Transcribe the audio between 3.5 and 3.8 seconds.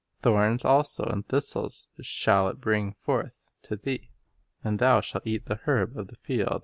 to